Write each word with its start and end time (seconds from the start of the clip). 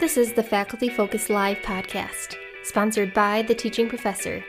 This 0.00 0.16
is 0.16 0.32
the 0.32 0.42
Faculty 0.42 0.88
Focus 0.88 1.28
Live 1.28 1.58
podcast, 1.58 2.36
sponsored 2.62 3.12
by 3.12 3.42
The 3.42 3.54
Teaching 3.54 3.86
Professor. 3.86 4.42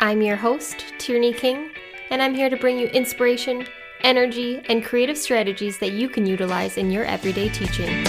I'm 0.00 0.20
your 0.20 0.34
host, 0.34 0.84
Tierney 0.98 1.32
King, 1.32 1.70
and 2.10 2.20
I'm 2.20 2.34
here 2.34 2.50
to 2.50 2.56
bring 2.56 2.76
you 2.76 2.88
inspiration, 2.88 3.68
energy, 4.00 4.60
and 4.68 4.84
creative 4.84 5.16
strategies 5.16 5.78
that 5.78 5.92
you 5.92 6.08
can 6.08 6.26
utilize 6.26 6.76
in 6.76 6.90
your 6.90 7.04
everyday 7.04 7.48
teaching. 7.50 8.04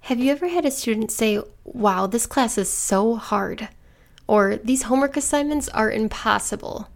Have 0.00 0.18
you 0.18 0.32
ever 0.32 0.48
had 0.48 0.66
a 0.66 0.72
student 0.72 1.12
say, 1.12 1.40
Wow, 1.62 2.08
this 2.08 2.26
class 2.26 2.58
is 2.58 2.68
so 2.68 3.14
hard? 3.14 3.68
Or 4.26 4.56
these 4.56 4.82
homework 4.82 5.16
assignments 5.16 5.68
are 5.68 5.92
impossible? 5.92 6.88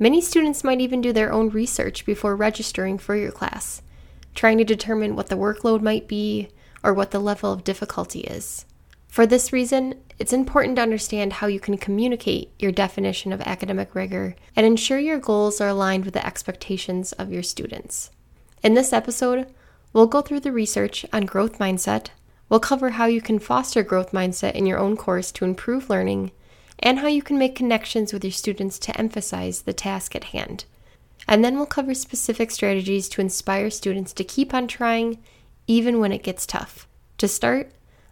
Many 0.00 0.20
students 0.20 0.64
might 0.64 0.80
even 0.80 1.00
do 1.00 1.12
their 1.12 1.32
own 1.32 1.50
research 1.50 2.04
before 2.04 2.34
registering 2.34 2.98
for 2.98 3.14
your 3.14 3.30
class, 3.30 3.80
trying 4.34 4.58
to 4.58 4.64
determine 4.64 5.16
what 5.16 5.28
the 5.28 5.36
workload 5.36 5.82
might 5.82 6.08
be 6.08 6.48
or 6.82 6.92
what 6.92 7.10
the 7.10 7.18
level 7.18 7.52
of 7.52 7.64
difficulty 7.64 8.20
is. 8.20 8.64
For 9.08 9.26
this 9.26 9.52
reason, 9.52 9.94
it's 10.18 10.32
important 10.32 10.76
to 10.76 10.82
understand 10.82 11.34
how 11.34 11.46
you 11.46 11.60
can 11.60 11.76
communicate 11.76 12.50
your 12.58 12.72
definition 12.72 13.32
of 13.32 13.42
academic 13.42 13.94
rigor 13.94 14.36
and 14.56 14.64
ensure 14.64 14.98
your 14.98 15.18
goals 15.18 15.60
are 15.60 15.68
aligned 15.68 16.04
with 16.06 16.14
the 16.14 16.26
expectations 16.26 17.12
of 17.12 17.30
your 17.30 17.42
students. 17.42 18.10
In 18.62 18.74
this 18.74 18.92
episode, 18.92 19.52
we'll 19.92 20.06
go 20.06 20.22
through 20.22 20.40
the 20.40 20.52
research 20.52 21.04
on 21.12 21.26
growth 21.26 21.58
mindset, 21.58 22.08
we'll 22.48 22.60
cover 22.60 22.90
how 22.90 23.04
you 23.04 23.20
can 23.20 23.38
foster 23.38 23.82
growth 23.82 24.12
mindset 24.12 24.52
in 24.52 24.64
your 24.64 24.78
own 24.78 24.96
course 24.96 25.30
to 25.32 25.44
improve 25.44 25.90
learning, 25.90 26.32
and 26.78 26.98
how 27.00 27.06
you 27.06 27.22
can 27.22 27.36
make 27.36 27.54
connections 27.54 28.12
with 28.12 28.24
your 28.24 28.32
students 28.32 28.78
to 28.78 28.96
emphasize 28.98 29.62
the 29.62 29.72
task 29.72 30.16
at 30.16 30.24
hand. 30.24 30.64
And 31.28 31.44
then 31.44 31.56
we'll 31.56 31.66
cover 31.66 31.94
specific 31.94 32.50
strategies 32.50 33.08
to 33.10 33.20
inspire 33.20 33.70
students 33.70 34.12
to 34.14 34.24
keep 34.24 34.52
on 34.52 34.68
trying 34.68 35.18
even 35.66 36.00
when 36.00 36.12
it 36.12 36.22
gets 36.22 36.46
tough. 36.46 36.88
To 37.18 37.28
start, 37.28 37.70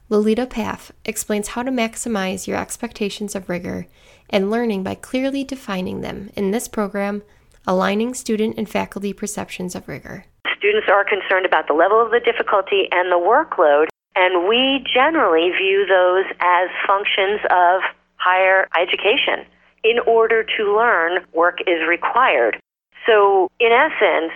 Lolita 0.08 0.46
Paff 0.46 0.92
explains 1.04 1.48
how 1.48 1.62
to 1.62 1.70
maximize 1.70 2.46
your 2.46 2.58
expectations 2.58 3.34
of 3.34 3.48
rigor 3.48 3.86
and 4.28 4.50
learning 4.50 4.82
by 4.82 4.94
clearly 4.94 5.44
defining 5.44 6.00
them 6.00 6.30
in 6.36 6.50
this 6.50 6.68
program, 6.68 7.22
Aligning 7.66 8.14
Student 8.14 8.56
and 8.56 8.68
Faculty 8.68 9.12
Perceptions 9.12 9.74
of 9.74 9.86
Rigor. 9.88 10.24
Students 10.58 10.88
are 10.88 11.04
concerned 11.04 11.46
about 11.46 11.68
the 11.68 11.74
level 11.74 12.00
of 12.04 12.10
the 12.10 12.20
difficulty 12.20 12.88
and 12.90 13.10
the 13.10 13.16
workload, 13.16 13.86
and 14.16 14.48
we 14.48 14.84
generally 14.92 15.50
view 15.50 15.86
those 15.86 16.24
as 16.40 16.68
functions 16.86 17.40
of 17.50 17.82
higher 18.16 18.66
education. 18.80 19.46
In 19.84 19.98
order 20.06 20.44
to 20.44 20.76
learn, 20.76 21.24
work 21.32 21.58
is 21.66 21.86
required. 21.88 22.60
So, 23.06 23.50
in 23.58 23.72
essence, 23.72 24.32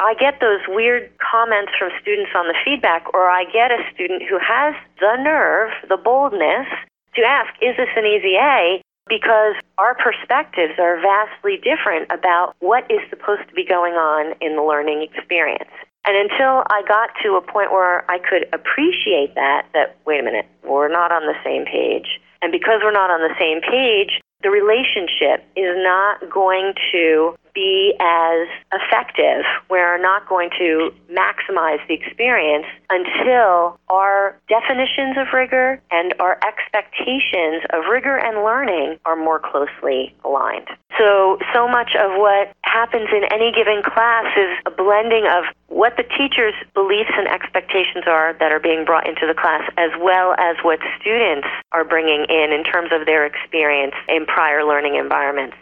I 0.00 0.14
get 0.14 0.40
those 0.40 0.60
weird 0.68 1.10
comments 1.18 1.72
from 1.78 1.90
students 2.00 2.32
on 2.34 2.46
the 2.46 2.54
feedback, 2.64 3.06
or 3.14 3.28
I 3.28 3.44
get 3.44 3.70
a 3.70 3.78
student 3.94 4.22
who 4.22 4.38
has 4.38 4.74
the 5.00 5.16
nerve, 5.22 5.70
the 5.88 5.96
boldness 5.96 6.66
to 7.14 7.22
ask, 7.22 7.54
Is 7.62 7.76
this 7.76 7.88
an 7.96 8.04
easy 8.04 8.36
A? 8.36 8.82
Because 9.08 9.54
our 9.78 9.94
perspectives 9.94 10.78
are 10.78 11.00
vastly 11.00 11.60
different 11.62 12.10
about 12.10 12.56
what 12.60 12.90
is 12.90 13.00
supposed 13.10 13.46
to 13.48 13.54
be 13.54 13.64
going 13.64 13.94
on 13.94 14.34
in 14.40 14.56
the 14.56 14.62
learning 14.62 15.02
experience. 15.02 15.70
And 16.06 16.16
until 16.16 16.64
I 16.68 16.82
got 16.88 17.10
to 17.22 17.36
a 17.36 17.40
point 17.40 17.72
where 17.72 18.08
I 18.10 18.18
could 18.18 18.48
appreciate 18.52 19.34
that, 19.34 19.66
that, 19.72 19.96
wait 20.06 20.20
a 20.20 20.22
minute, 20.22 20.46
we're 20.64 20.88
not 20.88 21.12
on 21.12 21.22
the 21.22 21.36
same 21.44 21.64
page, 21.64 22.20
and 22.42 22.52
because 22.52 22.80
we're 22.82 22.92
not 22.92 23.10
on 23.10 23.20
the 23.20 23.34
same 23.38 23.60
page, 23.60 24.20
the 24.42 24.50
relationship 24.50 25.44
is 25.56 25.72
not 25.80 26.20
going 26.28 26.74
to 26.92 27.34
be 27.54 27.94
as 28.00 28.48
effective. 28.72 29.44
We're 29.70 29.98
not 30.00 30.28
going 30.28 30.50
to 30.58 30.92
maximize 31.10 31.86
the 31.88 31.94
experience 31.94 32.66
until 32.90 33.78
our 33.88 34.36
definitions 34.48 35.16
of 35.16 35.32
rigor 35.32 35.80
and 35.90 36.14
our 36.20 36.38
expectations 36.46 37.62
of 37.70 37.84
rigor 37.90 38.16
and 38.16 38.44
learning 38.44 38.98
are 39.06 39.16
more 39.16 39.38
closely 39.38 40.14
aligned. 40.24 40.68
So, 40.98 41.38
so 41.52 41.66
much 41.66 41.96
of 41.98 42.12
what 42.18 42.52
happens 42.62 43.08
in 43.10 43.24
any 43.32 43.50
given 43.50 43.82
class 43.82 44.26
is 44.36 44.50
a 44.66 44.70
blending 44.70 45.26
of 45.26 45.44
what 45.68 45.96
the 45.96 46.04
teacher's 46.04 46.54
beliefs 46.72 47.10
and 47.16 47.26
expectations 47.26 48.04
are 48.06 48.34
that 48.38 48.52
are 48.52 48.60
being 48.60 48.84
brought 48.84 49.08
into 49.08 49.26
the 49.26 49.34
class, 49.34 49.68
as 49.76 49.90
well 50.00 50.34
as 50.38 50.56
what 50.62 50.78
students 51.00 51.48
are 51.72 51.84
bringing 51.84 52.26
in 52.28 52.52
in 52.52 52.62
terms 52.62 52.90
of 52.92 53.06
their 53.06 53.26
experience 53.26 53.94
in 54.08 54.24
prior 54.26 54.64
learning 54.64 54.94
environments. 54.94 55.56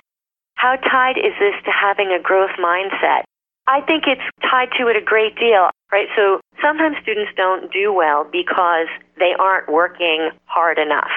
How 0.63 0.77
tied 0.77 1.19
is 1.19 1.35
this 1.41 1.59
to 1.65 1.73
having 1.73 2.13
a 2.13 2.23
growth 2.23 2.55
mindset? 2.57 3.25
I 3.67 3.81
think 3.81 4.05
it's 4.07 4.23
tied 4.49 4.69
to 4.79 4.87
it 4.87 4.95
a 4.95 5.01
great 5.01 5.35
deal, 5.35 5.71
right? 5.91 6.07
So 6.15 6.41
sometimes 6.63 6.99
students 7.03 7.33
don't 7.37 7.73
do 7.73 7.93
well 7.93 8.25
because 8.31 8.87
they 9.19 9.35
aren't 9.41 9.69
working 9.69 10.31
hard 10.45 10.79
enough. 10.79 11.11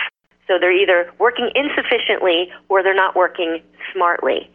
So 0.47 0.57
they're 0.59 0.71
either 0.71 1.11
working 1.19 1.51
insufficiently 1.53 2.49
or 2.69 2.81
they're 2.81 2.95
not 2.95 3.15
working 3.15 3.61
smartly. 3.93 4.49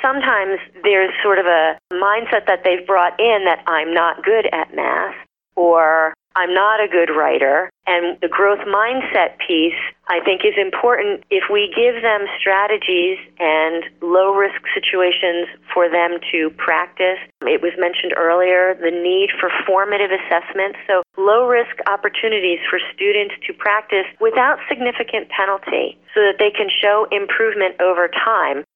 Sometimes 0.00 0.60
there's 0.84 1.12
sort 1.20 1.40
of 1.40 1.46
a 1.46 1.76
mindset 1.92 2.46
that 2.46 2.62
they've 2.62 2.86
brought 2.86 3.18
in 3.18 3.44
that 3.44 3.64
I'm 3.66 3.92
not 3.92 4.22
good 4.22 4.46
at 4.52 4.72
math 4.72 5.16
or 5.56 6.14
I'm 6.36 6.54
not 6.54 6.80
a 6.80 6.88
good 6.88 7.10
writer. 7.10 7.70
And 7.86 8.20
the 8.20 8.28
growth 8.28 8.60
mindset 8.68 9.40
piece, 9.40 9.80
I 10.08 10.20
think, 10.20 10.44
is 10.44 10.52
important 10.60 11.24
if 11.30 11.48
we 11.50 11.72
give 11.72 12.02
them 12.02 12.28
strategies 12.38 13.16
and 13.40 13.82
low 14.02 14.36
risk 14.36 14.60
situations 14.76 15.48
for 15.72 15.88
them 15.88 16.20
to 16.30 16.50
practice. 16.60 17.16
It 17.48 17.64
was 17.64 17.72
mentioned 17.80 18.12
earlier 18.12 18.76
the 18.76 18.92
need 18.92 19.30
for 19.40 19.48
formative 19.66 20.12
assessment. 20.12 20.76
So, 20.86 21.02
low 21.16 21.48
risk 21.48 21.80
opportunities 21.88 22.60
for 22.68 22.78
students 22.92 23.34
to 23.48 23.52
practice 23.56 24.06
without 24.20 24.60
significant 24.68 25.32
penalty 25.32 25.96
so 26.12 26.20
that 26.20 26.36
they 26.38 26.52
can 26.52 26.68
show 26.68 27.08
improvement 27.10 27.80
over 27.80 28.08
time. 28.12 28.67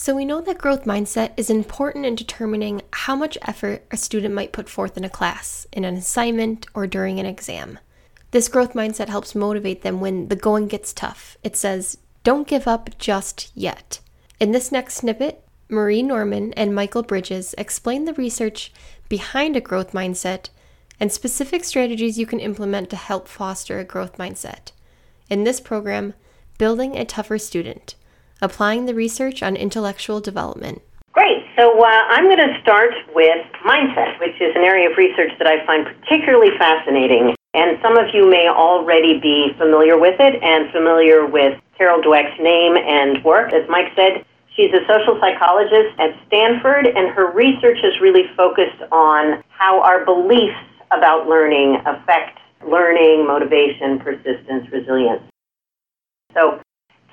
So, 0.00 0.14
we 0.14 0.24
know 0.24 0.40
that 0.42 0.58
growth 0.58 0.84
mindset 0.84 1.32
is 1.36 1.50
important 1.50 2.06
in 2.06 2.14
determining 2.14 2.82
how 2.92 3.16
much 3.16 3.36
effort 3.42 3.84
a 3.90 3.96
student 3.96 4.32
might 4.32 4.52
put 4.52 4.68
forth 4.68 4.96
in 4.96 5.02
a 5.02 5.10
class, 5.10 5.66
in 5.72 5.84
an 5.84 5.96
assignment, 5.96 6.68
or 6.72 6.86
during 6.86 7.18
an 7.18 7.26
exam. 7.26 7.80
This 8.30 8.46
growth 8.46 8.74
mindset 8.74 9.08
helps 9.08 9.34
motivate 9.34 9.82
them 9.82 10.00
when 10.00 10.28
the 10.28 10.36
going 10.36 10.68
gets 10.68 10.92
tough. 10.92 11.36
It 11.42 11.56
says, 11.56 11.98
don't 12.22 12.46
give 12.46 12.68
up 12.68 12.96
just 12.98 13.50
yet. 13.56 13.98
In 14.38 14.52
this 14.52 14.70
next 14.70 14.94
snippet, 14.94 15.44
Marie 15.68 16.04
Norman 16.04 16.52
and 16.52 16.72
Michael 16.72 17.02
Bridges 17.02 17.56
explain 17.58 18.04
the 18.04 18.14
research 18.14 18.72
behind 19.08 19.56
a 19.56 19.60
growth 19.60 19.90
mindset 19.90 20.48
and 21.00 21.10
specific 21.10 21.64
strategies 21.64 22.20
you 22.20 22.24
can 22.24 22.38
implement 22.38 22.88
to 22.90 22.96
help 22.96 23.26
foster 23.26 23.80
a 23.80 23.84
growth 23.84 24.16
mindset. 24.16 24.70
In 25.28 25.42
this 25.42 25.58
program, 25.58 26.14
Building 26.56 26.96
a 26.96 27.04
Tougher 27.04 27.38
Student 27.38 27.96
applying 28.40 28.86
the 28.86 28.94
research 28.94 29.42
on 29.42 29.56
intellectual 29.56 30.20
development. 30.20 30.82
Great. 31.12 31.44
So 31.56 31.82
uh, 31.82 31.86
I'm 31.86 32.24
going 32.24 32.38
to 32.38 32.60
start 32.62 32.94
with 33.14 33.44
mindset, 33.66 34.20
which 34.20 34.40
is 34.40 34.54
an 34.54 34.62
area 34.62 34.90
of 34.90 34.96
research 34.96 35.32
that 35.38 35.48
I 35.48 35.64
find 35.66 35.84
particularly 35.84 36.56
fascinating. 36.58 37.34
And 37.54 37.78
some 37.82 37.96
of 37.96 38.14
you 38.14 38.30
may 38.30 38.46
already 38.46 39.18
be 39.18 39.52
familiar 39.58 39.98
with 39.98 40.20
it 40.20 40.40
and 40.42 40.70
familiar 40.70 41.26
with 41.26 41.58
Carol 41.76 42.00
Dweck's 42.00 42.38
name 42.38 42.76
and 42.76 43.24
work. 43.24 43.52
As 43.52 43.68
Mike 43.68 43.90
said, 43.96 44.24
she's 44.54 44.70
a 44.72 44.86
social 44.86 45.18
psychologist 45.20 45.98
at 45.98 46.14
Stanford, 46.26 46.86
and 46.86 47.10
her 47.10 47.32
research 47.32 47.78
is 47.82 47.98
really 48.00 48.30
focused 48.36 48.82
on 48.92 49.42
how 49.48 49.80
our 49.82 50.04
beliefs 50.04 50.60
about 50.92 51.26
learning 51.26 51.82
affect 51.86 52.38
learning, 52.66 53.26
motivation, 53.26 53.98
persistence, 53.98 54.70
resilience. 54.70 55.22
So 56.34 56.60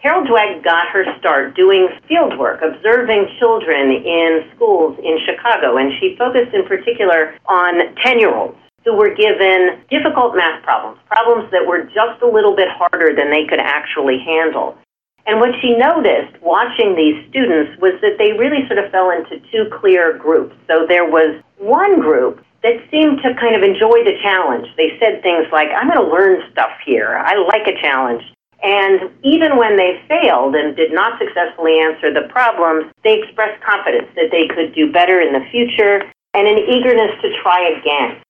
Carol 0.06 0.24
Dweck 0.24 0.64
got 0.64 0.88
her 0.90 1.04
start 1.18 1.56
doing 1.56 1.90
field 2.08 2.38
work, 2.38 2.62
observing 2.62 3.26
children 3.40 3.90
in 3.90 4.46
schools 4.56 4.96
in 5.02 5.18
Chicago, 5.26 5.78
and 5.78 5.92
she 6.00 6.16
focused 6.16 6.54
in 6.54 6.64
particular 6.68 7.34
on 7.50 7.82
10 8.06 8.20
year 8.20 8.30
olds 8.30 8.56
who 8.86 8.94
were 8.94 9.10
given 9.16 9.82
difficult 9.90 10.36
math 10.36 10.62
problems, 10.62 11.00
problems 11.08 11.50
that 11.50 11.66
were 11.66 11.90
just 11.90 12.22
a 12.22 12.28
little 12.28 12.56
bit 12.56 12.68
harder 12.70 13.16
than 13.18 13.32
they 13.32 13.50
could 13.50 13.58
actually 13.58 14.20
handle. 14.20 14.78
And 15.26 15.40
what 15.40 15.58
she 15.60 15.74
noticed 15.74 16.38
watching 16.44 16.94
these 16.94 17.18
students 17.34 17.74
was 17.82 17.98
that 18.06 18.20
they 18.20 18.38
really 18.38 18.62
sort 18.68 18.78
of 18.78 18.92
fell 18.92 19.10
into 19.10 19.42
two 19.50 19.66
clear 19.74 20.20
groups. 20.20 20.54
So 20.68 20.86
there 20.86 21.10
was 21.10 21.42
one 21.58 22.00
group 22.00 22.46
that 22.62 22.78
seemed 22.92 23.26
to 23.26 23.34
kind 23.42 23.56
of 23.56 23.64
enjoy 23.64 24.06
the 24.06 24.22
challenge. 24.22 24.68
They 24.78 25.00
said 25.02 25.24
things 25.24 25.48
like, 25.52 25.70
I'm 25.74 25.90
going 25.90 25.98
to 25.98 26.14
learn 26.14 26.46
stuff 26.52 26.78
here. 26.86 27.18
I 27.26 27.42
like 27.42 27.66
a 27.66 27.74
challenge. 27.82 28.22
And 28.64 29.12
even 29.24 29.58
when 29.58 29.78
they 29.78 30.02
failed 30.08 30.56
and 30.56 30.76
did 30.76 30.94
not 30.94 31.20
successfully 31.20 31.80
answer 31.80 32.14
the 32.14 32.28
problems, 32.30 32.92
they 33.04 33.22
expressed 33.22 33.62
confidence 33.64 34.08
that 34.16 34.32
they 34.32 34.48
could 34.48 34.74
do 34.74 34.92
better 34.92 35.22
in 35.22 35.34
the 35.34 35.46
future 35.52 36.02
and 36.34 36.48
an 36.48 36.58
eagerness 36.58 37.12
to 37.22 37.30
try 37.42 37.70
again. 37.70 38.22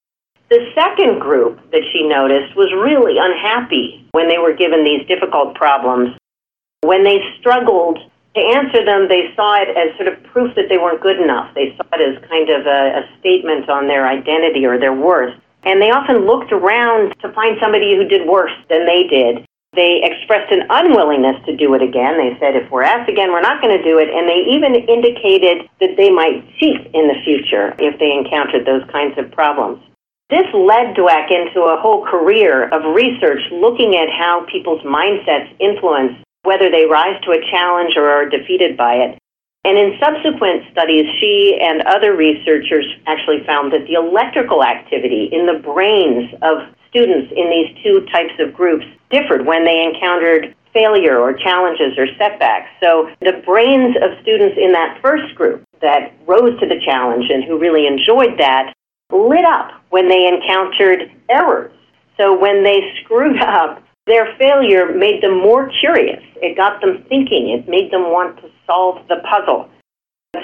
The 0.50 0.72
second 0.76 1.20
group 1.20 1.60
that 1.72 1.82
she 1.92 2.08
noticed 2.08 2.56
was 2.56 2.72
really 2.74 3.18
unhappy 3.18 4.08
when 4.12 4.28
they 4.28 4.38
were 4.38 4.54
given 4.54 4.84
these 4.84 5.08
difficult 5.08 5.56
problems. 5.56 6.16
When 6.82 7.04
they 7.04 7.20
struggled 7.40 8.00
To 8.36 8.42
answer 8.42 8.84
them, 8.84 9.08
they 9.08 9.32
saw 9.34 9.56
it 9.62 9.70
as 9.78 9.96
sort 9.96 10.10
of 10.12 10.22
proof 10.24 10.54
that 10.56 10.68
they 10.68 10.78
weren't 10.78 11.02
good 11.02 11.20
enough. 11.22 11.56
They 11.56 11.74
saw 11.78 11.88
it 11.94 12.02
as 12.04 12.30
kind 12.30 12.50
of 12.50 12.66
a, 12.68 13.00
a 13.00 13.20
statement 13.20 13.70
on 13.70 13.88
their 13.88 14.06
identity 14.08 14.66
or 14.66 14.78
their 14.78 14.94
worth. 14.94 15.34
And 15.64 15.82
they 15.82 15.90
often 15.90 16.28
looked 16.28 16.52
around 16.52 17.16
to 17.22 17.32
find 17.32 17.58
somebody 17.62 17.96
who 17.96 18.04
did 18.04 18.28
worse 18.28 18.52
than 18.70 18.86
they 18.86 19.08
did. 19.08 19.46
They 19.76 20.02
expressed 20.04 20.52
an 20.52 20.64
unwillingness 20.70 21.46
to 21.46 21.56
do 21.56 21.74
it 21.74 21.82
again. 21.82 22.18
They 22.18 22.38
said, 22.40 22.56
if 22.56 22.72
we're 22.72 22.84
asked 22.84 23.10
again, 23.10 23.32
we're 23.32 23.42
not 23.42 23.62
going 23.62 23.78
to 23.78 23.84
do 23.84 24.00
it. 24.00 24.10
And 24.10 24.28
they 24.28 24.48
even 24.48 24.76
indicated 24.76 25.68
that 25.82 25.98
they 25.98 26.10
might 26.10 26.48
cheat 26.58 26.80
in 26.94 27.08
the 27.08 27.20
future 27.24 27.76
if 27.78 28.00
they 28.00 28.12
encountered 28.12 28.66
those 28.66 28.84
kinds 28.90 29.18
of 29.18 29.32
problems. 29.32 29.84
This 30.30 30.48
led 30.54 30.96
Dweck 30.96 31.30
into 31.30 31.62
a 31.62 31.80
whole 31.80 32.06
career 32.06 32.70
of 32.70 32.96
research 32.96 33.42
looking 33.52 33.96
at 33.96 34.10
how 34.10 34.46
people's 34.50 34.82
mindsets 34.82 35.54
influence 35.60 36.18
whether 36.44 36.70
they 36.70 36.86
rise 36.86 37.20
to 37.24 37.32
a 37.32 37.42
challenge 37.52 37.98
or 37.98 38.10
are 38.10 38.30
defeated 38.30 38.78
by 38.78 38.96
it. 38.96 39.18
And 39.66 39.78
in 39.78 39.98
subsequent 40.00 40.64
studies, 40.72 41.06
she 41.20 41.60
and 41.60 41.82
other 41.84 42.16
researchers 42.16 42.86
actually 43.08 43.44
found 43.46 43.74
that 43.74 43.88
the 43.88 43.94
electrical 43.94 44.64
activity 44.64 45.28
in 45.32 45.48
the 45.48 45.60
brains 45.60 46.32
of 46.44 46.70
students 46.96 47.32
in 47.36 47.50
these 47.50 47.76
two 47.84 48.06
types 48.08 48.32
of 48.40 48.54
groups 48.54 48.86
differed 49.12 49.46
when 49.46 49.66
they 49.66 49.84
encountered 49.84 50.56
failure 50.74 51.20
or 51.20 51.34
challenges 51.34 51.98
or 51.98 52.08
setbacks. 52.18 52.70
So 52.82 53.10
the 53.20 53.42
brains 53.46 53.96
of 54.02 54.12
students 54.22 54.56
in 54.58 54.72
that 54.72 55.00
first 55.02 55.36
group 55.36 55.64
that 55.82 56.14
rose 56.26 56.58
to 56.62 56.68
the 56.68 56.80
challenge 56.86 57.26
and 57.30 57.44
who 57.44 57.60
really 57.60 57.86
enjoyed 57.86 58.40
that 58.40 58.74
lit 59.12 59.44
up 59.44 59.72
when 59.90 60.08
they 60.08 60.26
encountered 60.26 61.12
errors. 61.30 61.74
So 62.18 62.38
when 62.38 62.64
they 62.64 62.94
screwed 63.04 63.42
up, 63.42 63.84
their 64.08 64.34
failure 64.38 64.94
made 64.94 65.22
them 65.22 65.38
more 65.38 65.70
curious. 65.80 66.24
It 66.36 66.56
got 66.56 66.80
them 66.80 67.04
thinking. 67.10 67.50
It 67.50 67.68
made 67.68 67.92
them 67.92 68.12
want 68.12 68.38
to 68.38 68.50
solve 68.66 69.06
the 69.08 69.18
puzzle. 69.30 69.70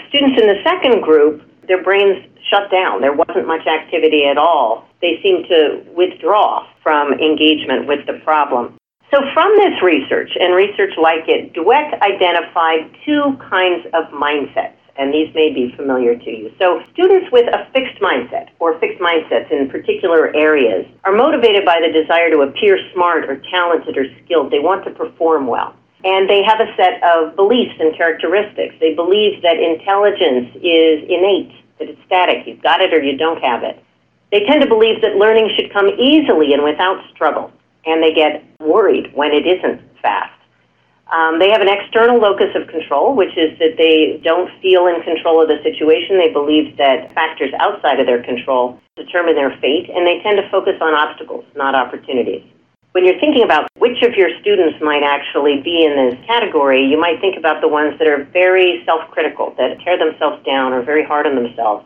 Students 0.10 0.42
in 0.42 0.48
the 0.48 0.62
second 0.64 1.02
group, 1.02 1.44
their 1.68 1.84
brains 1.84 2.24
shut 2.50 2.72
down. 2.72 3.02
There 3.02 3.14
wasn't 3.14 3.48
much 3.48 3.68
activity 3.68 4.26
at 4.26 4.38
all. 4.38 4.88
They 5.02 5.20
seemed 5.24 5.46
to 5.50 5.84
withdraw 5.96 6.68
from 6.84 7.14
engagement 7.14 7.88
with 7.88 8.06
the 8.08 8.20
problem. 8.24 8.78
So, 9.14 9.20
from 9.34 9.52
this 9.58 9.82
research 9.84 10.32
and 10.40 10.56
research 10.56 10.94
like 10.98 11.28
it, 11.28 11.54
Dweck 11.54 12.00
identified 12.02 12.90
two 13.06 13.38
kinds 13.50 13.86
of 13.94 14.06
mindsets 14.14 14.80
and 14.98 15.14
these 15.14 15.34
may 15.34 15.52
be 15.52 15.74
familiar 15.76 16.16
to 16.16 16.30
you. 16.30 16.52
So, 16.60 16.82
students 16.94 17.32
with 17.32 17.48
a 17.48 17.68
fixed 17.74 18.02
mindset 18.02 18.50
or 18.60 18.80
fixed 18.80 19.00
mindsets 19.00 19.52
in 19.52 19.70
particular 19.70 20.36
areas 20.36 20.86
are 21.04 21.12
motivated 21.12 21.66
by 21.66 21.82
the 21.82 21.92
desire 21.92 22.30
to 22.30 22.42
appear 22.42 22.78
smart 22.94 23.26
or 23.26 23.42
talented 23.52 23.98
or 23.98 24.06
skilled. 24.24 24.52
They 24.52 24.60
want 24.60 24.86
to 24.86 24.92
perform 24.92 25.48
well. 25.48 25.76
And 26.04 26.30
they 26.30 26.42
have 26.44 26.60
a 26.60 26.74
set 26.76 27.02
of 27.04 27.36
beliefs 27.36 27.76
and 27.80 27.96
characteristics. 27.96 28.76
They 28.80 28.94
believe 28.96 29.42
that 29.44 29.58
intelligence 29.58 30.50
is 30.56 31.04
innate, 31.08 31.54
that 31.80 31.90
it's 31.90 32.02
static. 32.06 32.48
You've 32.48 32.62
got 32.62 32.82
it 32.82 32.94
or 32.94 33.02
you 33.02 33.18
don't 33.18 33.42
have 33.44 33.64
it. 33.64 33.82
They 34.32 34.46
tend 34.46 34.62
to 34.62 34.68
believe 34.68 35.02
that 35.02 35.18
learning 35.18 35.52
should 35.56 35.72
come 35.72 35.90
easily 35.90 36.54
and 36.54 36.64
without 36.64 37.04
struggle. 37.14 37.52
And 37.86 38.02
they 38.02 38.14
get 38.14 38.44
worried 38.60 39.14
when 39.14 39.32
it 39.32 39.46
isn't 39.46 39.82
fast. 40.02 40.32
Um, 41.12 41.40
they 41.40 41.50
have 41.50 41.62
an 41.62 41.68
external 41.68 42.20
locus 42.20 42.56
of 42.56 42.68
control, 42.70 43.16
which 43.16 43.38
is 43.38 43.58
that 43.60 43.76
they 43.78 44.22
don't 44.24 44.50
feel 44.62 44.88
in 44.88 45.04
control 45.04 45.42
of 45.42 45.50
the 45.50 45.62
situation. 45.62 46.18
They 46.18 46.32
believe 46.32 46.78
that 46.78 47.14
factors 47.14 47.52
outside 47.60 48.00
of 48.00 48.06
their 48.06 48.24
control 48.24 48.80
determine 48.96 49.36
their 49.36 49.52
fate, 49.60 49.90
and 49.90 50.08
they 50.08 50.22
tend 50.24 50.38
to 50.38 50.50
focus 50.50 50.76
on 50.80 50.94
obstacles, 50.94 51.44
not 51.56 51.76
opportunities. 51.76 52.44
When 52.92 53.06
you're 53.06 53.20
thinking 53.24 53.44
about 53.44 53.72
which 53.78 54.04
of 54.04 54.16
your 54.20 54.28
students 54.42 54.76
might 54.84 55.02
actually 55.02 55.62
be 55.64 55.86
in 55.88 55.96
this 55.96 56.20
category, 56.28 56.84
you 56.84 57.00
might 57.00 57.22
think 57.22 57.38
about 57.38 57.62
the 57.62 57.68
ones 57.68 57.98
that 58.00 58.08
are 58.08 58.26
very 58.36 58.84
self 58.84 59.10
critical, 59.12 59.56
that 59.58 59.80
tear 59.80 59.98
themselves 59.98 60.44
down 60.46 60.74
or 60.74 60.84
very 60.84 61.06
hard 61.06 61.26
on 61.26 61.36
themselves. 61.36 61.86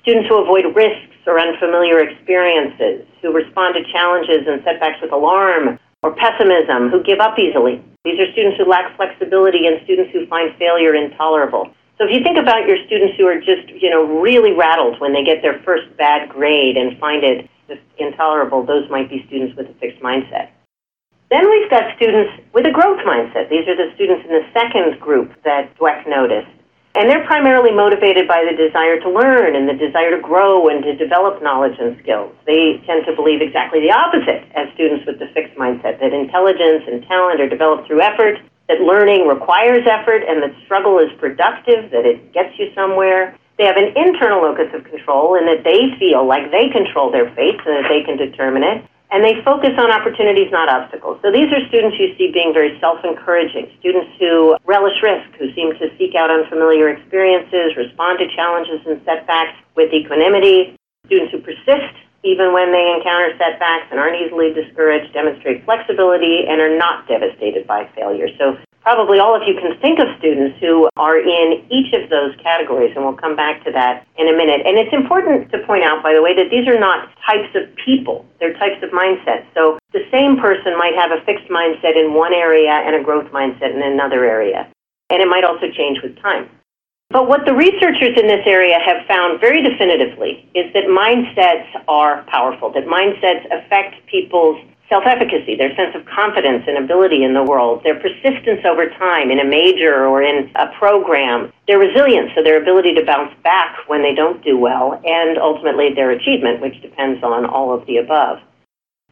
Students 0.00 0.28
who 0.30 0.40
avoid 0.40 0.64
risks 0.74 1.12
or 1.26 1.38
unfamiliar 1.38 2.00
experiences, 2.00 3.04
who 3.20 3.36
respond 3.36 3.74
to 3.76 3.84
challenges 3.92 4.48
and 4.48 4.64
setbacks 4.64 4.96
with 5.02 5.12
alarm 5.12 5.78
or 6.02 6.16
pessimism, 6.16 6.88
who 6.88 7.02
give 7.02 7.20
up 7.20 7.38
easily. 7.38 7.84
These 8.04 8.18
are 8.18 8.32
students 8.32 8.56
who 8.56 8.64
lack 8.64 8.96
flexibility 8.96 9.66
and 9.66 9.84
students 9.84 10.10
who 10.12 10.24
find 10.26 10.56
failure 10.56 10.94
intolerable. 10.94 11.68
So 11.98 12.08
if 12.08 12.12
you 12.12 12.24
think 12.24 12.38
about 12.38 12.66
your 12.66 12.78
students 12.86 13.12
who 13.18 13.26
are 13.26 13.40
just, 13.40 13.68
you 13.68 13.90
know, 13.90 14.20
really 14.20 14.52
rattled 14.52 15.00
when 15.00 15.12
they 15.12 15.24
get 15.24 15.42
their 15.42 15.60
first 15.64 15.84
bad 15.98 16.30
grade 16.30 16.78
and 16.78 16.96
find 16.98 17.24
it 17.24 17.50
just 17.68 17.80
intolerable, 17.98 18.64
those 18.64 18.88
might 18.90 19.10
be 19.10 19.24
students 19.26 19.56
with 19.56 19.66
a 19.68 19.74
fixed 19.74 20.02
mindset. 20.02 20.50
Then 21.30 21.50
we've 21.50 21.68
got 21.70 21.96
students 21.96 22.32
with 22.52 22.66
a 22.66 22.70
growth 22.70 23.00
mindset. 23.02 23.50
These 23.50 23.66
are 23.66 23.76
the 23.76 23.90
students 23.94 24.24
in 24.24 24.30
the 24.30 24.46
second 24.54 25.00
group 25.00 25.32
that 25.42 25.76
Dweck 25.76 26.06
noticed. 26.08 26.48
And 26.94 27.10
they're 27.10 27.26
primarily 27.26 27.72
motivated 27.72 28.26
by 28.26 28.46
the 28.48 28.56
desire 28.56 28.98
to 29.00 29.10
learn 29.10 29.54
and 29.54 29.68
the 29.68 29.74
desire 29.74 30.16
to 30.16 30.22
grow 30.22 30.68
and 30.68 30.82
to 30.84 30.96
develop 30.96 31.42
knowledge 31.42 31.76
and 31.78 31.98
skills. 32.00 32.32
They 32.46 32.80
tend 32.86 33.04
to 33.04 33.14
believe 33.14 33.42
exactly 33.42 33.80
the 33.80 33.92
opposite 33.92 34.48
as 34.54 34.72
students 34.72 35.04
with 35.04 35.18
the 35.18 35.28
fixed 35.34 35.58
mindset 35.58 36.00
that 36.00 36.14
intelligence 36.14 36.84
and 36.86 37.04
talent 37.04 37.40
are 37.40 37.48
developed 37.48 37.86
through 37.86 38.00
effort, 38.00 38.38
that 38.68 38.80
learning 38.80 39.26
requires 39.26 39.86
effort, 39.86 40.22
and 40.26 40.42
that 40.42 40.54
struggle 40.64 40.98
is 40.98 41.10
productive, 41.18 41.90
that 41.90 42.06
it 42.06 42.32
gets 42.32 42.58
you 42.58 42.72
somewhere. 42.74 43.36
They 43.58 43.64
have 43.64 43.76
an 43.76 43.96
internal 43.96 44.42
locus 44.42 44.68
of 44.74 44.84
control 44.84 45.34
in 45.34 45.46
that 45.46 45.64
they 45.64 45.96
feel 45.98 46.26
like 46.26 46.50
they 46.50 46.68
control 46.68 47.10
their 47.10 47.32
fate 47.34 47.56
so 47.64 47.72
that 47.72 47.88
they 47.88 48.02
can 48.02 48.16
determine 48.16 48.62
it 48.62 48.84
and 49.10 49.22
they 49.22 49.40
focus 49.44 49.70
on 49.78 49.90
opportunities, 49.90 50.50
not 50.50 50.68
obstacles. 50.68 51.18
So 51.22 51.30
these 51.30 51.46
are 51.52 51.62
students 51.68 51.96
you 51.98 52.14
see 52.18 52.32
being 52.32 52.52
very 52.52 52.78
self-encouraging, 52.80 53.70
students 53.78 54.10
who 54.18 54.56
relish 54.66 55.00
risk, 55.00 55.30
who 55.38 55.52
seem 55.54 55.72
to 55.78 55.88
seek 55.96 56.14
out 56.16 56.30
unfamiliar 56.30 56.90
experiences, 56.90 57.76
respond 57.76 58.18
to 58.18 58.26
challenges 58.34 58.82
and 58.84 59.00
setbacks 59.04 59.56
with 59.76 59.92
equanimity, 59.92 60.76
students 61.06 61.32
who 61.32 61.40
persist 61.40 61.94
even 62.26 62.52
when 62.52 62.72
they 62.72 62.92
encounter 62.92 63.30
setbacks 63.38 63.86
and 63.92 64.00
aren't 64.00 64.20
easily 64.20 64.52
discouraged, 64.52 65.12
demonstrate 65.14 65.64
flexibility, 65.64 66.44
and 66.48 66.60
are 66.60 66.76
not 66.76 67.06
devastated 67.06 67.64
by 67.68 67.88
failure. 67.94 68.26
So 68.36 68.58
probably 68.86 69.18
all 69.18 69.34
of 69.34 69.42
you 69.42 69.58
can 69.58 69.74
think 69.82 69.98
of 69.98 70.06
students 70.16 70.56
who 70.62 70.88
are 70.94 71.18
in 71.18 71.66
each 71.74 71.92
of 71.92 72.08
those 72.08 72.30
categories, 72.40 72.94
and 72.94 73.04
we'll 73.04 73.18
come 73.18 73.34
back 73.34 73.64
to 73.64 73.72
that 73.72 74.06
in 74.16 74.28
a 74.28 74.32
minute. 74.32 74.62
And 74.64 74.78
it's 74.78 74.94
important 74.94 75.50
to 75.50 75.58
point 75.66 75.82
out, 75.82 76.04
by 76.04 76.14
the 76.14 76.22
way, 76.22 76.36
that 76.38 76.54
these 76.54 76.68
are 76.68 76.78
not 76.78 77.10
types 77.26 77.50
of 77.58 77.66
people, 77.84 78.24
they're 78.38 78.54
types 78.54 78.78
of 78.86 78.90
mindsets. 78.90 79.42
So 79.54 79.80
the 79.90 80.06
same 80.14 80.38
person 80.38 80.78
might 80.78 80.94
have 80.94 81.10
a 81.10 81.18
fixed 81.26 81.50
mindset 81.50 81.98
in 81.98 82.14
one 82.14 82.32
area 82.32 82.70
and 82.70 82.94
a 82.94 83.02
growth 83.02 83.26
mindset 83.32 83.74
in 83.74 83.82
another 83.82 84.24
area. 84.24 84.70
And 85.10 85.20
it 85.20 85.26
might 85.26 85.42
also 85.42 85.66
change 85.66 85.98
with 86.00 86.14
time. 86.22 86.48
But 87.10 87.26
what 87.26 87.44
the 87.44 87.54
researchers 87.54 88.14
in 88.14 88.28
this 88.30 88.46
area 88.46 88.78
have 88.78 89.04
found 89.08 89.40
very 89.40 89.62
definitively 89.66 90.48
is 90.54 90.72
that 90.74 90.86
mindsets 90.86 91.66
are 91.88 92.22
powerful, 92.30 92.70
that 92.70 92.86
mindsets 92.86 93.46
affect 93.50 94.06
people's 94.06 94.62
self-efficacy, 94.88 95.56
their 95.56 95.74
sense 95.74 95.94
of 95.94 96.04
confidence 96.06 96.64
and 96.66 96.78
ability 96.78 97.24
in 97.24 97.34
the 97.34 97.42
world, 97.42 97.82
their 97.82 97.98
persistence 97.98 98.60
over 98.64 98.88
time 98.90 99.30
in 99.30 99.40
a 99.40 99.44
major 99.44 100.06
or 100.06 100.22
in 100.22 100.50
a 100.54 100.66
program, 100.78 101.52
their 101.66 101.78
resilience, 101.78 102.30
so 102.34 102.42
their 102.42 102.60
ability 102.60 102.94
to 102.94 103.04
bounce 103.04 103.34
back 103.42 103.76
when 103.88 104.02
they 104.02 104.14
don't 104.14 104.42
do 104.44 104.56
well, 104.56 105.00
and 105.04 105.38
ultimately 105.38 105.92
their 105.94 106.10
achievement, 106.10 106.60
which 106.60 106.80
depends 106.82 107.22
on 107.22 107.44
all 107.46 107.74
of 107.74 107.84
the 107.86 107.96
above. 107.96 108.38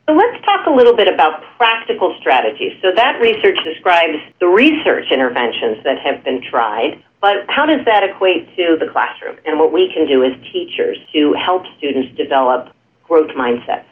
So 0.06 0.12
let's 0.12 0.44
talk 0.44 0.66
a 0.66 0.70
little 0.70 0.94
bit 0.94 1.08
about 1.08 1.42
practical 1.56 2.14
strategies. 2.20 2.72
So 2.82 2.92
that 2.94 3.18
research 3.20 3.56
describes 3.64 4.18
the 4.38 4.46
research 4.46 5.06
interventions 5.10 5.82
that 5.84 5.98
have 5.98 6.22
been 6.22 6.42
tried, 6.42 7.02
but 7.22 7.48
how 7.48 7.64
does 7.64 7.82
that 7.86 8.04
equate 8.04 8.54
to 8.54 8.76
the 8.78 8.86
classroom 8.92 9.38
and 9.46 9.58
what 9.58 9.72
we 9.72 9.90
can 9.92 10.06
do 10.06 10.22
as 10.22 10.32
teachers 10.52 10.98
to 11.14 11.32
help 11.32 11.64
students 11.78 12.14
develop 12.18 12.68
growth 13.08 13.30
mindsets? 13.30 13.86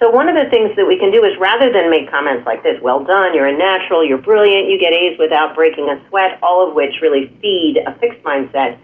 So 0.00 0.08
one 0.08 0.30
of 0.30 0.34
the 0.34 0.48
things 0.48 0.74
that 0.76 0.86
we 0.86 0.98
can 0.98 1.12
do 1.12 1.22
is 1.24 1.36
rather 1.38 1.70
than 1.70 1.90
make 1.90 2.10
comments 2.10 2.46
like 2.46 2.62
this, 2.62 2.80
well 2.80 3.04
done, 3.04 3.34
you're 3.34 3.46
a 3.46 3.56
natural, 3.56 4.02
you're 4.02 4.16
brilliant, 4.16 4.70
you 4.70 4.80
get 4.80 4.94
A's 4.94 5.18
without 5.18 5.54
breaking 5.54 5.90
a 5.90 6.00
sweat, 6.08 6.38
all 6.42 6.66
of 6.66 6.74
which 6.74 7.02
really 7.02 7.28
feed 7.42 7.76
a 7.86 7.92
fixed 7.98 8.22
mindset, 8.22 8.78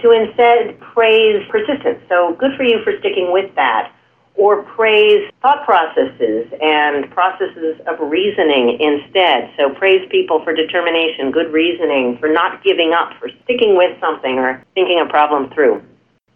to 0.00 0.10
instead 0.10 0.78
praise 0.80 1.46
persistence. 1.48 2.00
So 2.08 2.34
good 2.34 2.56
for 2.56 2.64
you 2.64 2.82
for 2.82 2.98
sticking 2.98 3.32
with 3.32 3.54
that. 3.54 3.92
Or 4.34 4.62
praise 4.62 5.28
thought 5.42 5.64
processes 5.64 6.46
and 6.62 7.10
processes 7.10 7.80
of 7.86 7.98
reasoning 8.00 8.78
instead. 8.80 9.50
So 9.56 9.70
praise 9.74 10.06
people 10.10 10.42
for 10.44 10.52
determination, 10.52 11.32
good 11.32 11.52
reasoning, 11.52 12.18
for 12.18 12.28
not 12.28 12.62
giving 12.62 12.92
up, 12.92 13.14
for 13.18 13.30
sticking 13.44 13.76
with 13.76 13.98
something 14.00 14.38
or 14.38 14.64
thinking 14.74 15.00
a 15.00 15.06
problem 15.06 15.50
through. 15.50 15.82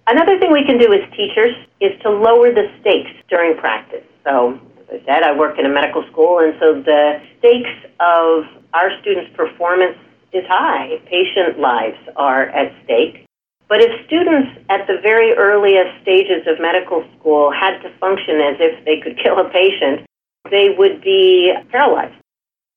Another 0.07 0.39
thing 0.39 0.53
we 0.53 0.65
can 0.65 0.79
do 0.79 0.93
as 0.93 1.01
teachers 1.17 1.55
is 1.81 1.93
to 2.03 2.11
lower 2.11 2.53
the 2.53 2.71
stakes 2.81 3.11
during 3.29 3.57
practice. 3.57 4.05
So, 4.25 4.59
as 4.81 5.01
I 5.01 5.05
said, 5.05 5.23
I 5.23 5.37
work 5.37 5.59
in 5.59 5.67
a 5.67 5.69
medical 5.69 6.05
school, 6.11 6.41
and 6.41 6.55
so 6.59 6.83
the 6.83 7.21
stakes 7.39 7.71
of 8.01 8.45
our 8.75 8.91
students' 9.01 9.31
performance 9.37 9.97
is 10.33 10.45
high. 10.49 11.01
Patient 11.07 11.59
lives 11.59 11.99
are 12.17 12.49
at 12.51 12.73
stake. 12.85 13.27
But 13.69 13.81
if 13.81 14.05
students 14.07 14.51
at 14.69 14.87
the 14.87 14.99
very 15.03 15.33
earliest 15.33 16.03
stages 16.03 16.47
of 16.47 16.61
medical 16.61 17.05
school 17.19 17.51
had 17.51 17.79
to 17.83 17.91
function 17.99 18.41
as 18.41 18.57
if 18.59 18.85
they 18.85 19.01
could 19.01 19.19
kill 19.23 19.39
a 19.39 19.49
patient, 19.51 20.07
they 20.51 20.71
would 20.77 21.01
be 21.01 21.53
paralyzed. 21.71 22.22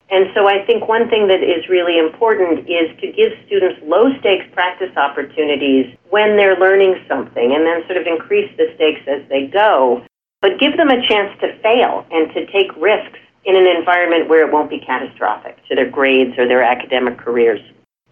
And 0.09 0.29
so 0.35 0.47
I 0.47 0.63
think 0.65 0.87
one 0.87 1.09
thing 1.09 1.27
that 1.29 1.41
is 1.41 1.67
really 1.67 1.97
important 1.97 2.69
is 2.69 2.89
to 3.01 3.11
give 3.11 3.33
students 3.47 3.81
low 3.83 4.13
stakes 4.19 4.45
practice 4.53 4.95
opportunities 4.95 5.97
when 6.09 6.37
they're 6.37 6.57
learning 6.57 7.03
something 7.07 7.53
and 7.55 7.65
then 7.65 7.83
sort 7.87 7.97
of 7.97 8.05
increase 8.05 8.51
the 8.57 8.71
stakes 8.75 9.01
as 9.07 9.27
they 9.29 9.47
go. 9.47 10.05
But 10.41 10.59
give 10.59 10.77
them 10.77 10.89
a 10.89 11.01
chance 11.07 11.33
to 11.41 11.57
fail 11.59 12.05
and 12.11 12.31
to 12.33 12.45
take 12.51 12.69
risks 12.77 13.17
in 13.45 13.55
an 13.55 13.65
environment 13.65 14.29
where 14.29 14.45
it 14.45 14.53
won't 14.53 14.69
be 14.69 14.79
catastrophic 14.79 15.57
to 15.67 15.75
their 15.75 15.89
grades 15.89 16.37
or 16.37 16.47
their 16.47 16.61
academic 16.61 17.17
careers. 17.17 17.61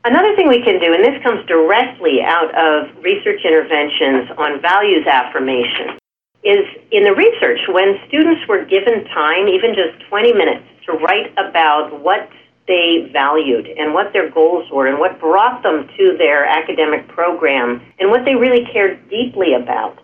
Another 0.06 0.36
thing 0.36 0.48
we 0.50 0.62
can 0.62 0.82
do, 0.82 0.94
and 0.94 1.04
this 1.04 1.22
comes 1.24 1.46
directly 1.48 2.22
out 2.22 2.54
of 2.56 2.90
research 3.04 3.42
interventions 3.46 4.30
on 4.38 4.62
values 4.62 5.08
affirmation, 5.08 5.98
is 6.44 6.66
in 6.92 7.04
the 7.04 7.14
research 7.14 7.60
when 7.70 8.00
students 8.08 8.48
were 8.48 8.66
given 8.66 9.06
time, 9.06 9.48
even 9.48 9.74
just 9.74 9.98
20 10.10 10.34
minutes, 10.34 10.66
to 10.86 10.92
write 10.94 11.32
about 11.38 12.02
what 12.02 12.30
they 12.68 13.10
valued 13.12 13.68
and 13.68 13.94
what 13.94 14.14
their 14.14 14.30
goals 14.30 14.70
were 14.72 14.88
and 14.88 15.00
what 15.00 15.20
brought 15.20 15.64
them 15.64 15.88
to 15.98 16.16
their 16.18 16.46
academic 16.46 17.08
program 17.08 17.82
and 18.00 18.10
what 18.10 18.24
they 18.26 18.36
really 18.36 18.66
cared 18.72 19.10
deeply 19.10 19.54
about. 19.54 20.00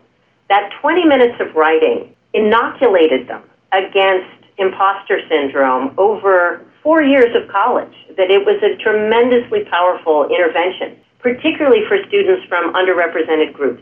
That 0.50 0.72
20 0.82 1.06
minutes 1.06 1.40
of 1.40 1.56
writing 1.56 2.16
inoculated 2.34 3.28
them 3.28 3.44
against 3.72 4.30
imposter 4.58 5.22
syndrome 5.30 5.94
over 5.98 6.66
four 6.84 7.02
years 7.02 7.36
of 7.36 7.50
college, 7.50 7.94
that 8.18 8.32
it 8.32 8.46
was 8.46 8.62
a 8.64 8.76
tremendously 8.82 9.64
powerful 9.66 10.28
intervention, 10.28 10.98
particularly 11.20 11.86
for 11.88 11.98
students 12.08 12.46
from 12.48 12.74
underrepresented 12.74 13.54
groups. 13.54 13.82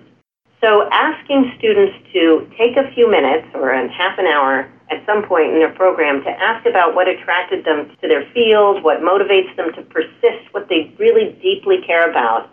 So 0.62 0.90
asking 0.92 1.54
students 1.60 1.94
to 2.14 2.50
take 2.58 2.78
a 2.78 2.92
few 2.94 3.10
minutes 3.10 3.48
or 3.54 3.70
a 3.72 3.88
half 3.92 4.18
an 4.18 4.26
hour 4.26 4.68
at 4.90 5.06
some 5.06 5.24
point 5.24 5.54
in 5.54 5.60
their 5.60 5.74
program 5.74 6.24
to 6.24 6.30
ask 6.30 6.66
about 6.66 6.96
what 6.96 7.08
attracted 7.08 7.64
them 7.64 7.96
to 8.02 8.08
their 8.08 8.26
field, 8.34 8.84
what 8.84 9.02
motivates 9.02 9.56
them 9.56 9.72
to 9.74 9.82
persist, 9.84 10.52
what 10.52 10.68
they 10.70 10.94
really 10.98 11.38
deeply 11.42 11.82
care 11.86 12.10
about, 12.10 12.50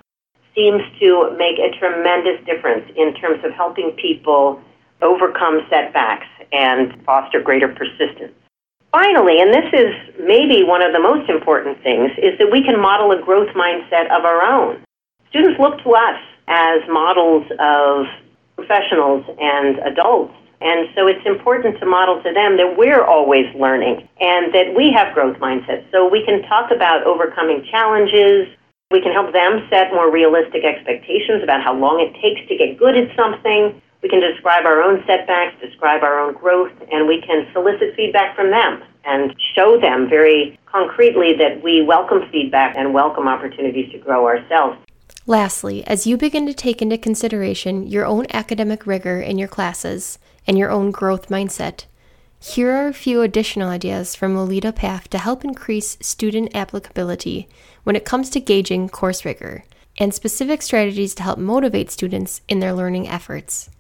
seems 0.55 0.83
to 1.01 1.35
make 1.39 1.59
a 1.59 1.77
tremendous 1.79 2.45
difference 2.45 2.85
in 2.97 3.15
terms 3.15 3.43
of 3.45 3.53
helping 3.53 3.93
people 3.93 4.61
overcome 5.01 5.61
setbacks 5.71 6.27
and 6.53 7.03
foster 7.05 7.41
greater 7.41 7.69
persistence. 7.69 8.33
Finally, 8.93 9.41
and 9.41 9.53
this 9.53 9.67
is 9.73 9.91
maybe 10.21 10.63
one 10.63 10.83
of 10.83 10.93
the 10.93 11.01
most 11.01 11.29
important 11.29 11.83
things, 11.83 12.11
is 12.19 12.39
that 12.39 12.51
we 12.51 12.63
can 12.63 12.81
model 12.81 13.11
a 13.11 13.21
growth 13.21 13.49
mindset 13.57 14.07
of 14.17 14.25
our 14.25 14.43
own. 14.43 14.81
Students 15.31 15.59
look 15.59 15.83
to 15.83 15.95
us 15.95 16.21
as 16.49 16.81
models 16.89 17.47
of 17.59 18.07
professionals 18.57 19.25
and 19.41 19.79
adults. 19.79 20.35
And 20.61 20.89
so 20.95 21.07
it's 21.07 21.25
important 21.27 21.79
to 21.81 21.87
model 21.87 22.23
to 22.23 22.33
them 22.33 22.57
that 22.57 22.77
we're 22.77 23.05
always 23.05 23.45
learning 23.55 24.09
and 24.21 24.55
that 24.55 24.75
we 24.75 24.93
have 24.93 25.13
growth 25.13 25.37
mindsets. 25.39 25.85
So 25.91 26.09
we 26.09 26.25
can 26.25 26.43
talk 26.43 26.71
about 26.71 27.05
overcoming 27.05 27.67
challenges. 27.71 28.49
We 28.91 29.03
can 29.03 29.13
help 29.13 29.33
them 29.33 29.67
set 29.69 29.93
more 29.93 30.11
realistic 30.11 30.65
expectations 30.65 31.43
about 31.43 31.63
how 31.63 31.75
long 31.75 32.01
it 32.01 32.15
takes 32.21 32.49
to 32.49 32.57
get 32.57 32.79
good 32.79 32.97
at 32.97 33.15
something. 33.17 33.81
We 34.03 34.09
can 34.09 34.21
describe 34.21 34.65
our 34.65 34.83
own 34.83 35.03
setbacks, 35.07 35.61
describe 35.61 36.03
our 36.03 36.21
own 36.21 36.35
growth, 36.35 36.73
and 36.93 37.09
we 37.09 37.21
can 37.21 37.47
solicit 37.53 37.97
feedback 37.97 38.37
from 38.37 38.51
them 38.51 38.83
and 39.05 39.35
show 39.55 39.79
them 39.81 40.09
very 40.09 40.59
concretely 40.67 41.35
that 41.35 41.63
we 41.63 41.83
welcome 41.83 42.29
feedback 42.31 42.77
and 42.77 42.95
welcome 42.95 43.29
opportunities 43.29 43.91
to 43.93 43.99
grow 43.99 44.27
ourselves. 44.27 44.79
Lastly, 45.27 45.87
as 45.87 46.07
you 46.07 46.19
begin 46.19 46.45
to 46.47 46.53
take 46.53 46.83
into 46.83 46.99
consideration 46.99 47.87
your 47.87 48.05
own 48.05 48.27
academic 48.35 48.87
rigor 48.87 49.23
in 49.23 49.39
your 49.39 49.49
classes 49.49 50.19
and 50.47 50.59
your 50.59 50.71
own 50.71 50.91
growth 50.91 51.31
mindset, 51.31 51.87
here 52.39 52.71
are 52.73 52.89
a 52.89 52.93
few 52.93 53.23
additional 53.23 53.71
ideas 53.71 54.15
from 54.15 54.37
Lolita 54.37 54.71
Paff 54.71 55.09
to 55.09 55.17
help 55.17 55.43
increase 55.43 55.97
student 56.03 56.55
applicability 56.55 57.49
when 57.85 57.97
it 57.97 58.05
comes 58.05 58.29
to 58.31 58.41
gauging 58.41 58.87
course 58.91 59.25
rigor, 59.25 59.65
and 59.97 60.13
specific 60.13 60.61
strategies 60.61 61.15
to 61.15 61.23
help 61.23 61.39
motivate 61.39 61.91
students 61.91 62.43
in 62.47 62.61
their 62.61 62.75
learning 62.75 63.09
efforts. 63.09 63.71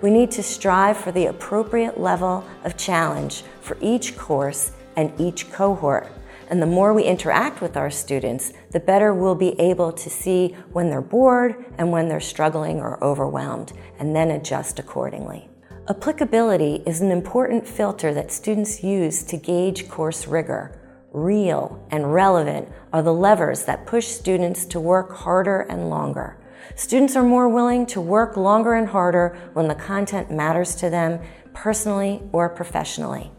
We 0.00 0.10
need 0.10 0.30
to 0.30 0.42
strive 0.42 0.96
for 0.96 1.12
the 1.12 1.26
appropriate 1.26 2.00
level 2.00 2.46
of 2.64 2.78
challenge 2.78 3.42
for 3.60 3.76
each 3.82 4.16
course 4.16 4.72
and 4.96 5.12
each 5.20 5.52
cohort. 5.52 6.10
And 6.54 6.62
the 6.62 6.66
more 6.66 6.94
we 6.94 7.02
interact 7.02 7.60
with 7.60 7.76
our 7.76 7.90
students, 7.90 8.52
the 8.70 8.78
better 8.78 9.12
we'll 9.12 9.34
be 9.34 9.58
able 9.60 9.90
to 9.90 10.08
see 10.08 10.54
when 10.70 10.88
they're 10.88 11.02
bored 11.02 11.64
and 11.78 11.90
when 11.90 12.08
they're 12.08 12.20
struggling 12.20 12.78
or 12.78 13.02
overwhelmed, 13.02 13.72
and 13.98 14.14
then 14.14 14.30
adjust 14.30 14.78
accordingly. 14.78 15.48
Applicability 15.88 16.84
is 16.86 17.00
an 17.00 17.10
important 17.10 17.66
filter 17.66 18.14
that 18.14 18.30
students 18.30 18.84
use 18.84 19.24
to 19.24 19.36
gauge 19.36 19.88
course 19.88 20.28
rigor. 20.28 20.80
Real 21.10 21.84
and 21.90 22.14
relevant 22.14 22.68
are 22.92 23.02
the 23.02 23.12
levers 23.12 23.64
that 23.64 23.84
push 23.84 24.06
students 24.06 24.64
to 24.66 24.78
work 24.78 25.12
harder 25.12 25.62
and 25.62 25.90
longer. 25.90 26.38
Students 26.76 27.16
are 27.16 27.24
more 27.24 27.48
willing 27.48 27.84
to 27.86 28.00
work 28.00 28.36
longer 28.36 28.74
and 28.74 28.86
harder 28.86 29.36
when 29.54 29.66
the 29.66 29.74
content 29.74 30.30
matters 30.30 30.76
to 30.76 30.88
them 30.88 31.18
personally 31.52 32.22
or 32.30 32.48
professionally. 32.48 33.32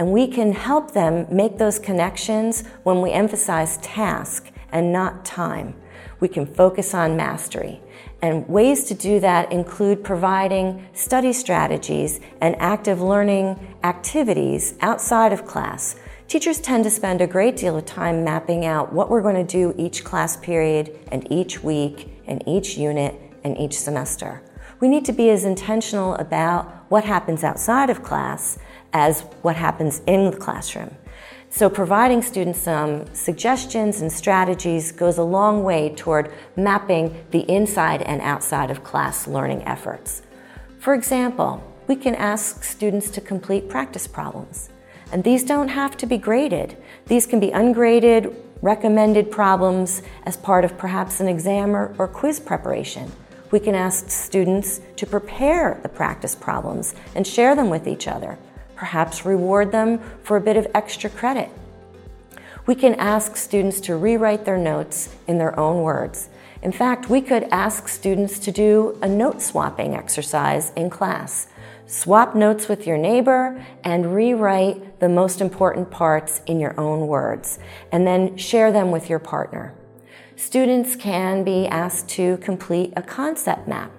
And 0.00 0.12
we 0.12 0.28
can 0.28 0.54
help 0.54 0.92
them 0.92 1.26
make 1.30 1.58
those 1.58 1.78
connections 1.78 2.64
when 2.84 3.02
we 3.02 3.10
emphasize 3.10 3.76
task 3.82 4.50
and 4.72 4.94
not 4.94 5.26
time. 5.26 5.74
We 6.20 6.28
can 6.28 6.46
focus 6.46 6.94
on 6.94 7.18
mastery. 7.18 7.82
And 8.22 8.48
ways 8.48 8.84
to 8.84 8.94
do 8.94 9.20
that 9.20 9.52
include 9.52 10.02
providing 10.02 10.86
study 10.94 11.34
strategies 11.34 12.18
and 12.40 12.56
active 12.58 13.02
learning 13.02 13.76
activities 13.84 14.72
outside 14.80 15.34
of 15.34 15.44
class. 15.44 15.96
Teachers 16.28 16.62
tend 16.62 16.84
to 16.84 16.90
spend 16.90 17.20
a 17.20 17.26
great 17.26 17.58
deal 17.58 17.76
of 17.76 17.84
time 17.84 18.24
mapping 18.24 18.64
out 18.64 18.94
what 18.94 19.10
we're 19.10 19.20
going 19.20 19.34
to 19.34 19.44
do 19.44 19.74
each 19.76 20.02
class 20.02 20.34
period 20.34 20.98
and 21.12 21.30
each 21.30 21.62
week 21.62 22.22
and 22.26 22.42
each 22.46 22.78
unit 22.78 23.20
and 23.44 23.58
each 23.58 23.78
semester. 23.78 24.40
We 24.80 24.88
need 24.88 25.04
to 25.04 25.12
be 25.12 25.28
as 25.28 25.44
intentional 25.44 26.14
about 26.14 26.86
what 26.90 27.04
happens 27.04 27.44
outside 27.44 27.90
of 27.90 28.02
class 28.02 28.58
as 28.92 29.22
what 29.42 29.56
happens 29.56 30.02
in 30.06 30.30
the 30.30 30.36
classroom. 30.36 30.96
So, 31.52 31.68
providing 31.68 32.22
students 32.22 32.60
some 32.60 33.12
suggestions 33.12 34.00
and 34.00 34.12
strategies 34.12 34.92
goes 34.92 35.18
a 35.18 35.24
long 35.24 35.64
way 35.64 35.92
toward 35.94 36.32
mapping 36.56 37.24
the 37.32 37.40
inside 37.50 38.02
and 38.02 38.20
outside 38.20 38.70
of 38.70 38.84
class 38.84 39.26
learning 39.26 39.64
efforts. 39.64 40.22
For 40.78 40.94
example, 40.94 41.62
we 41.88 41.96
can 41.96 42.14
ask 42.14 42.62
students 42.62 43.10
to 43.10 43.20
complete 43.20 43.68
practice 43.68 44.06
problems. 44.06 44.70
And 45.12 45.24
these 45.24 45.42
don't 45.42 45.68
have 45.68 45.96
to 45.96 46.06
be 46.06 46.18
graded. 46.18 46.76
These 47.06 47.26
can 47.26 47.40
be 47.40 47.50
ungraded 47.50 48.34
recommended 48.62 49.30
problems 49.30 50.02
as 50.24 50.36
part 50.36 50.64
of 50.64 50.76
perhaps 50.76 51.20
an 51.20 51.28
exam 51.28 51.74
or, 51.74 51.94
or, 51.98 52.06
quiz 52.06 52.38
preparation. 52.38 53.10
We 53.50 53.58
can 53.58 53.74
ask 53.74 54.10
students 54.10 54.80
to 54.96 55.06
prepare 55.06 55.80
the 55.82 55.88
practice 55.88 56.34
problems 56.34 56.94
and 57.14 57.26
share 57.26 57.56
them 57.56 57.70
with 57.70 57.88
each 57.88 58.06
other, 58.06 58.38
perhaps 58.80 59.26
reward 59.26 59.72
them 59.72 60.00
for 60.22 60.38
a 60.38 60.40
bit 60.40 60.56
of 60.56 60.66
extra 60.74 61.10
credit. 61.10 61.50
We 62.64 62.74
can 62.74 62.94
ask 62.94 63.36
students 63.36 63.78
to 63.82 63.94
rewrite 63.94 64.46
their 64.46 64.56
notes 64.56 65.14
in 65.28 65.36
their 65.36 65.58
own 65.60 65.82
words. 65.82 66.30
In 66.62 66.72
fact, 66.72 67.10
we 67.10 67.20
could 67.20 67.42
ask 67.50 67.88
students 67.88 68.38
to 68.38 68.50
do 68.50 68.98
a 69.02 69.08
note 69.08 69.42
swapping 69.42 69.94
exercise 69.94 70.72
in 70.76 70.88
class. 70.88 71.48
Swap 71.86 72.34
notes 72.34 72.68
with 72.68 72.86
your 72.86 72.96
neighbor 72.96 73.62
and 73.84 74.14
rewrite 74.14 74.98
the 74.98 75.10
most 75.10 75.42
important 75.42 75.90
parts 75.90 76.40
in 76.46 76.58
your 76.58 76.78
own 76.80 77.06
words, 77.06 77.58
and 77.92 78.06
then 78.06 78.34
share 78.38 78.72
them 78.72 78.90
with 78.90 79.10
your 79.10 79.18
partner. 79.18 79.74
Students 80.36 80.96
can 80.96 81.44
be 81.44 81.66
asked 81.66 82.08
to 82.10 82.38
complete 82.38 82.94
a 82.96 83.02
concept 83.02 83.68
map. 83.68 83.90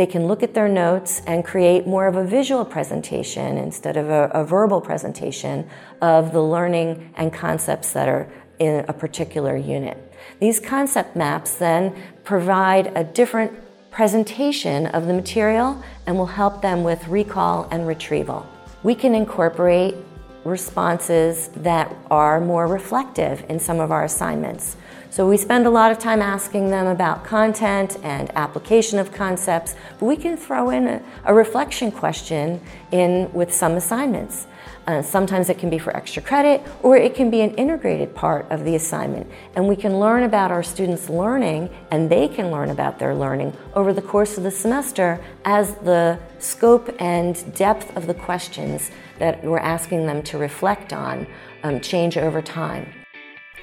They 0.00 0.06
can 0.06 0.28
look 0.28 0.42
at 0.42 0.54
their 0.54 0.66
notes 0.66 1.20
and 1.26 1.44
create 1.44 1.86
more 1.86 2.06
of 2.06 2.16
a 2.16 2.24
visual 2.24 2.64
presentation 2.64 3.58
instead 3.58 3.98
of 3.98 4.08
a, 4.08 4.30
a 4.32 4.42
verbal 4.42 4.80
presentation 4.80 5.68
of 6.00 6.32
the 6.32 6.40
learning 6.40 7.12
and 7.16 7.30
concepts 7.30 7.92
that 7.92 8.08
are 8.08 8.26
in 8.58 8.82
a 8.88 8.94
particular 8.94 9.58
unit. 9.58 9.98
These 10.38 10.58
concept 10.58 11.16
maps 11.16 11.56
then 11.56 11.94
provide 12.24 12.96
a 12.96 13.04
different 13.04 13.52
presentation 13.90 14.86
of 14.86 15.06
the 15.06 15.12
material 15.12 15.82
and 16.06 16.16
will 16.16 16.24
help 16.24 16.62
them 16.62 16.82
with 16.82 17.06
recall 17.06 17.68
and 17.70 17.86
retrieval. 17.86 18.48
We 18.82 18.94
can 18.94 19.14
incorporate 19.14 19.96
responses 20.44 21.48
that 21.56 21.94
are 22.10 22.40
more 22.40 22.66
reflective 22.66 23.44
in 23.50 23.60
some 23.60 23.80
of 23.80 23.92
our 23.92 24.04
assignments. 24.04 24.78
So 25.10 25.28
we 25.28 25.36
spend 25.36 25.66
a 25.66 25.70
lot 25.70 25.90
of 25.90 25.98
time 25.98 26.22
asking 26.22 26.70
them 26.70 26.86
about 26.86 27.24
content 27.24 27.98
and 28.04 28.30
application 28.36 28.96
of 29.00 29.12
concepts, 29.12 29.74
but 29.98 30.06
we 30.06 30.16
can 30.16 30.36
throw 30.36 30.70
in 30.70 30.86
a, 30.86 31.02
a 31.24 31.34
reflection 31.34 31.90
question 31.90 32.60
in 32.92 33.28
with 33.32 33.52
some 33.52 33.72
assignments. 33.72 34.46
Uh, 34.86 35.02
sometimes 35.02 35.48
it 35.48 35.58
can 35.58 35.68
be 35.68 35.78
for 35.78 35.94
extra 35.96 36.22
credit, 36.22 36.62
or 36.84 36.96
it 36.96 37.16
can 37.16 37.28
be 37.28 37.40
an 37.40 37.52
integrated 37.56 38.14
part 38.14 38.46
of 38.50 38.64
the 38.64 38.76
assignment. 38.76 39.28
And 39.56 39.66
we 39.66 39.74
can 39.74 39.98
learn 39.98 40.22
about 40.22 40.52
our 40.52 40.62
students' 40.62 41.08
learning, 41.08 41.70
and 41.90 42.08
they 42.08 42.28
can 42.28 42.52
learn 42.52 42.70
about 42.70 43.00
their 43.00 43.14
learning 43.14 43.52
over 43.74 43.92
the 43.92 44.02
course 44.02 44.38
of 44.38 44.44
the 44.44 44.50
semester 44.52 45.20
as 45.44 45.74
the 45.76 46.20
scope 46.38 46.88
and 47.00 47.52
depth 47.56 47.96
of 47.96 48.06
the 48.06 48.14
questions 48.14 48.92
that 49.18 49.42
we're 49.42 49.58
asking 49.58 50.06
them 50.06 50.22
to 50.22 50.38
reflect 50.38 50.92
on 50.92 51.26
um, 51.64 51.80
change 51.80 52.16
over 52.16 52.40
time. 52.40 52.99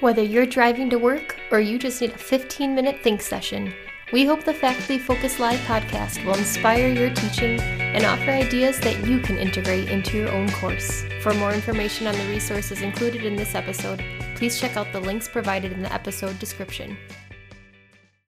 Whether 0.00 0.22
you're 0.22 0.46
driving 0.46 0.88
to 0.90 0.96
work 0.96 1.34
or 1.50 1.58
you 1.58 1.76
just 1.76 2.00
need 2.00 2.12
a 2.12 2.18
15 2.18 2.72
minute 2.72 3.00
think 3.02 3.20
session, 3.20 3.74
we 4.12 4.24
hope 4.24 4.44
the 4.44 4.54
Faculty 4.54 4.96
Focus 4.96 5.40
Live 5.40 5.58
podcast 5.60 6.24
will 6.24 6.36
inspire 6.36 6.86
your 6.86 7.12
teaching 7.12 7.58
and 7.58 8.04
offer 8.04 8.30
ideas 8.30 8.78
that 8.78 9.04
you 9.08 9.18
can 9.18 9.36
integrate 9.36 9.88
into 9.88 10.16
your 10.16 10.28
own 10.30 10.48
course. 10.52 11.04
For 11.20 11.34
more 11.34 11.52
information 11.52 12.06
on 12.06 12.16
the 12.16 12.28
resources 12.28 12.80
included 12.80 13.24
in 13.24 13.34
this 13.34 13.56
episode, 13.56 14.04
please 14.36 14.60
check 14.60 14.76
out 14.76 14.92
the 14.92 15.00
links 15.00 15.26
provided 15.26 15.72
in 15.72 15.82
the 15.82 15.92
episode 15.92 16.38
description. 16.38 16.96